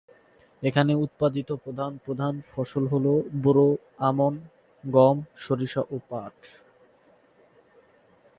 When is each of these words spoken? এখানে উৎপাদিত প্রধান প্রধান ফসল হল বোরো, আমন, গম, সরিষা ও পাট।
এখানে 0.63 0.93
উৎপাদিত 0.95 1.49
প্রধান 1.63 1.91
প্রধান 2.05 2.33
ফসল 2.51 2.83
হল 2.87 3.05
বোরো, 3.43 3.67
আমন, 4.09 4.33
গম, 4.83 5.17
সরিষা 5.35 5.81
ও 5.91 5.95
পাট। 6.09 6.35